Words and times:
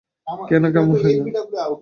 কেন 0.49 0.63
এমন 0.71 0.95
হইল! 0.95 1.19